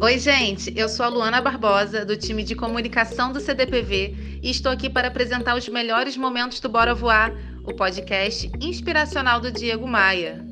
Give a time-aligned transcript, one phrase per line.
[0.00, 4.72] Oi, gente, eu sou a Luana Barbosa, do time de comunicação do CDPV, e estou
[4.72, 7.32] aqui para apresentar os melhores momentos do Bora Voar,
[7.64, 10.42] o podcast inspiracional do Diego Maia.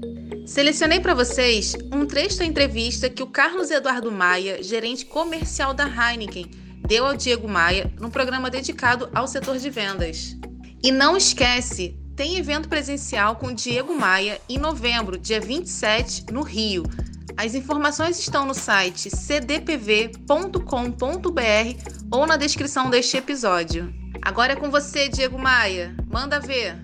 [0.44, 5.84] Selecionei para vocês um trecho da entrevista que o Carlos Eduardo Maia, gerente comercial da
[5.84, 6.50] Heineken,
[6.86, 10.36] deu ao Diego Maia num programa dedicado ao setor de vendas.
[10.82, 16.84] E não esquece, tem evento presencial com Diego Maia em novembro, dia 27, no Rio.
[17.38, 20.60] As informações estão no site cdpv.com.br
[22.10, 23.92] ou na descrição deste episódio.
[24.22, 25.94] Agora é com você, Diego Maia.
[26.10, 26.76] Manda ver.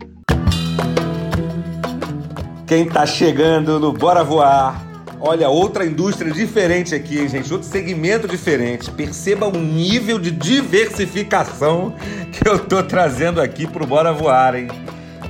[2.66, 4.78] Quem tá chegando no Bora Voar?
[5.18, 7.50] Olha, outra indústria diferente aqui, hein, gente?
[7.50, 8.90] Outro segmento diferente.
[8.90, 11.94] Perceba o nível de diversificação
[12.30, 14.68] que eu tô trazendo aqui pro Bora Voar, hein?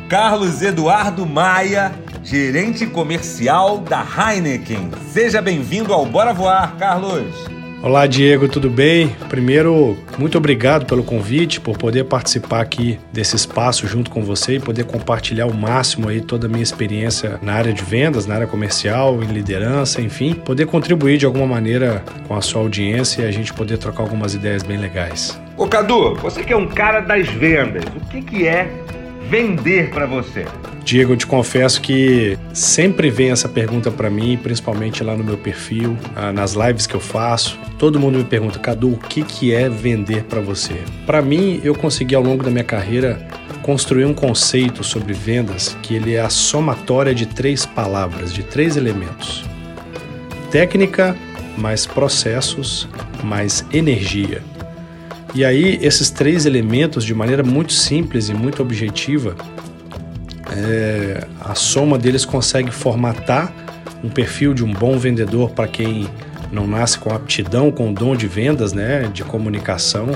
[0.09, 4.91] Carlos Eduardo Maia gerente comercial da Heineken.
[5.11, 7.51] Seja bem-vindo ao Bora Voar, Carlos.
[7.83, 9.09] Olá, Diego, tudo bem?
[9.29, 14.61] Primeiro, muito obrigado pelo convite, por poder participar aqui desse espaço junto com você e
[14.61, 18.47] poder compartilhar o máximo aí toda a minha experiência na área de vendas, na área
[18.47, 23.33] comercial, em liderança, enfim, poder contribuir de alguma maneira com a sua audiência e a
[23.33, 25.37] gente poder trocar algumas ideias bem legais.
[25.57, 28.71] Ô Cadu, você que é um cara das vendas, o que, que é
[29.33, 30.45] vender para você?
[30.85, 35.39] Diego, eu te confesso que sempre vem essa pergunta para mim, principalmente lá no meu
[35.39, 37.59] perfil, ah, nas lives que eu faço.
[37.79, 40.75] Todo mundo me pergunta, Cadu, o que, que é vender para você?
[41.07, 43.27] Para mim, eu consegui ao longo da minha carreira
[43.63, 48.77] construir um conceito sobre vendas que ele é a somatória de três palavras, de três
[48.77, 49.47] elementos:
[50.51, 51.17] técnica,
[51.57, 52.87] mais processos,
[53.25, 54.43] mais energia.
[55.35, 59.35] E aí, esses três elementos, de maneira muito simples e muito objetiva,
[60.55, 63.53] é, a soma deles consegue formatar
[64.05, 66.07] um perfil de um bom vendedor para quem
[66.51, 70.11] não nasce com aptidão, com dom de vendas, né, de comunicação.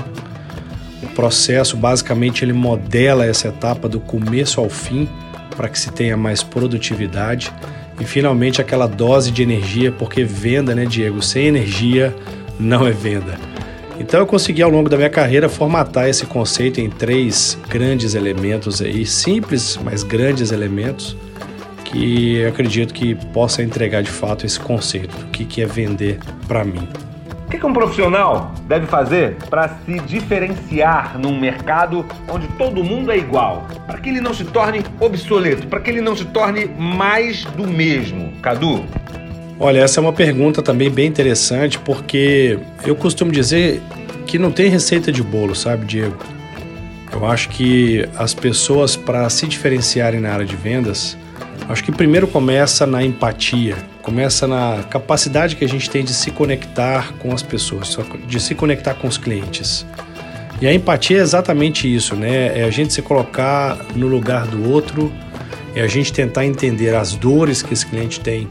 [1.01, 5.09] O processo, basicamente, ele modela essa etapa do começo ao fim
[5.55, 7.51] para que se tenha mais produtividade
[7.99, 11.23] e finalmente aquela dose de energia, porque venda, né, Diego?
[11.23, 12.15] Sem energia
[12.59, 13.56] não é venda.
[13.99, 18.81] Então eu consegui ao longo da minha carreira formatar esse conceito em três grandes elementos
[18.81, 21.17] aí, simples, mas grandes elementos,
[21.83, 26.19] que eu acredito que possa entregar de fato esse conceito do que, que é vender
[26.47, 26.87] para mim.
[27.47, 33.17] O que um profissional deve fazer para se diferenciar num mercado onde todo mundo é
[33.17, 33.65] igual?
[33.87, 37.65] Para que ele não se torne obsoleto, para que ele não se torne mais do
[37.65, 38.33] mesmo?
[38.41, 38.83] Cadu?
[39.59, 43.81] Olha, essa é uma pergunta também bem interessante, porque eu costumo dizer
[44.27, 46.15] que não tem receita de bolo, sabe, Diego?
[47.11, 51.17] Eu acho que as pessoas, para se diferenciarem na área de vendas,
[51.67, 56.29] acho que primeiro começa na empatia, começa na capacidade que a gente tem de se
[56.29, 57.97] conectar com as pessoas,
[58.27, 59.87] de se conectar com os clientes.
[60.61, 62.59] E a empatia é exatamente isso, né?
[62.59, 65.11] É a gente se colocar no lugar do outro,
[65.75, 68.47] é a gente tentar entender as dores que esse cliente tem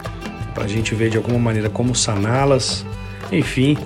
[0.56, 2.83] para a gente ver de alguma maneira como saná-las.
[3.31, 3.77] Enfim,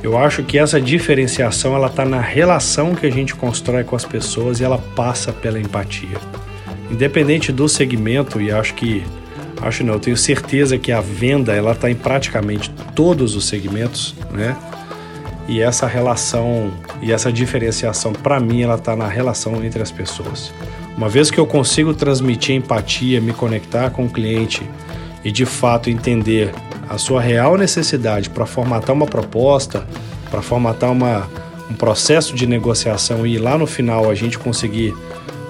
[0.00, 4.04] eu acho que essa diferenciação ela está na relação que a gente constrói com as
[4.04, 6.16] pessoas e ela passa pela empatia.
[6.88, 9.02] Independente do segmento, e acho que
[9.60, 14.14] acho não, eu tenho certeza que a venda ela está em praticamente todos os segmentos,
[14.30, 14.56] né?
[15.48, 16.70] E essa relação
[17.02, 20.52] e essa diferenciação, para mim, ela está na relação entre as pessoas.
[20.96, 24.62] Uma vez que eu consigo transmitir empatia, me conectar com o cliente,
[25.24, 26.54] e de fato entender
[26.88, 29.86] a sua real necessidade para formatar uma proposta,
[30.30, 31.28] para formatar uma,
[31.70, 34.94] um processo de negociação e lá no final a gente conseguir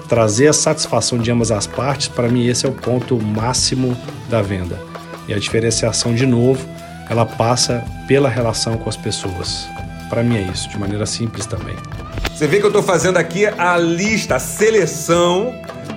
[0.07, 3.95] trazer a satisfação de ambas as partes, para mim esse é o ponto máximo
[4.27, 4.79] da venda.
[5.27, 6.67] E a diferenciação, de novo,
[7.07, 9.67] ela passa pela relação com as pessoas.
[10.09, 11.75] Para mim é isso, de maneira simples também.
[12.33, 15.53] Você vê que eu estou fazendo aqui a lista, a seleção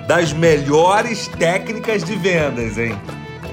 [0.06, 2.94] das melhores técnicas de vendas, hein?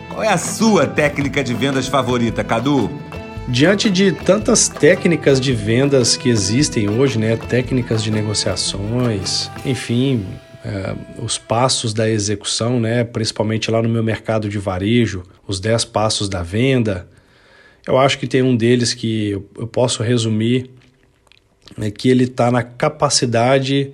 [0.09, 2.89] Qual é a sua técnica de vendas favorita, Cadu?
[3.47, 10.25] Diante de tantas técnicas de vendas que existem hoje, né, técnicas de negociações, enfim,
[10.63, 15.85] é, os passos da execução, né, principalmente lá no meu mercado de varejo, os 10
[15.85, 17.07] passos da venda,
[17.87, 20.69] eu acho que tem um deles que eu posso resumir,
[21.79, 23.91] é que ele está na capacidade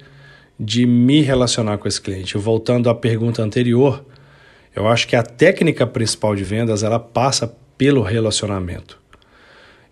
[0.59, 2.37] de me relacionar com esse cliente.
[2.37, 4.03] Voltando à pergunta anterior,
[4.75, 8.99] eu acho que a técnica principal de vendas ela passa pelo relacionamento.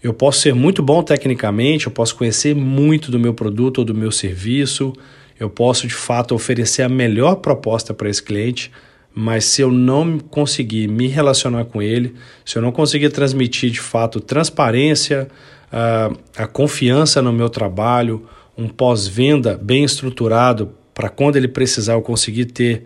[0.03, 3.95] Eu posso ser muito bom tecnicamente, eu posso conhecer muito do meu produto ou do
[3.95, 4.91] meu serviço,
[5.39, 8.69] eu posso de fato oferecer a melhor proposta para esse cliente,
[9.15, 13.79] mas se eu não conseguir me relacionar com ele, se eu não conseguir transmitir de
[13.79, 15.29] fato transparência,
[15.71, 18.25] uh, a confiança no meu trabalho,
[18.57, 22.83] um pós-venda bem estruturado para quando ele precisar eu conseguir ter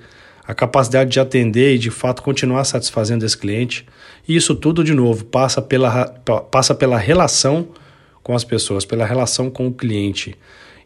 [0.47, 3.85] a capacidade de atender e de fato continuar satisfazendo esse cliente.
[4.25, 6.05] E isso tudo, de novo, passa pela,
[6.49, 7.67] passa pela relação
[8.23, 10.35] com as pessoas, pela relação com o cliente.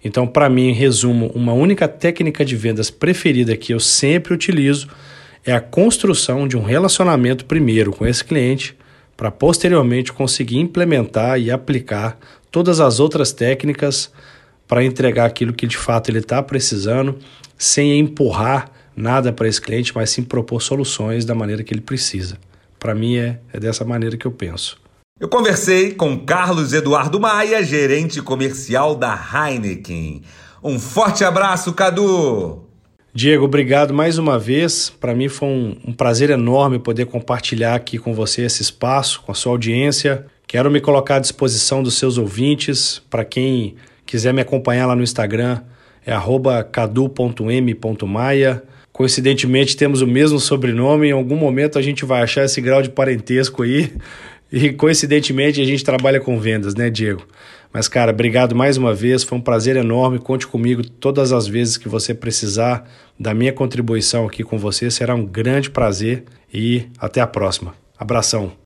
[0.04, 4.88] Então, para mim, em resumo, uma única técnica de vendas preferida que eu sempre utilizo
[5.46, 8.76] é a construção de um relacionamento primeiro com esse cliente,
[9.16, 12.18] para posteriormente conseguir implementar e aplicar
[12.50, 14.12] todas as outras técnicas
[14.68, 17.20] para entregar aquilo que de fato ele está precisando,
[17.56, 22.38] sem empurrar nada para esse cliente, mas sim propor soluções da maneira que ele precisa.
[22.80, 24.80] Para mim é, é dessa maneira que eu penso.
[25.20, 30.24] Eu conversei com Carlos Eduardo Maia, gerente comercial da Heineken.
[30.64, 32.64] Um forte abraço, Cadu!
[33.14, 34.90] Diego, obrigado mais uma vez.
[34.90, 39.32] Para mim foi um, um, prazer enorme poder compartilhar aqui com você esse espaço, com
[39.32, 40.26] a sua audiência.
[40.48, 43.02] Quero me colocar à disposição dos seus ouvintes.
[43.10, 45.62] Para quem quiser me acompanhar lá no Instagram,
[46.06, 46.14] é
[46.72, 48.64] cadu.m.maia.
[49.02, 52.90] Coincidentemente temos o mesmo sobrenome, em algum momento a gente vai achar esse grau de
[52.90, 53.92] parentesco aí.
[54.52, 57.26] E coincidentemente a gente trabalha com vendas, né, Diego?
[57.74, 60.20] Mas, cara, obrigado mais uma vez, foi um prazer enorme.
[60.20, 62.88] Conte comigo todas as vezes que você precisar
[63.20, 64.92] da minha contribuição aqui com você.
[64.92, 67.74] Será um grande prazer e até a próxima.
[67.98, 68.52] Abração.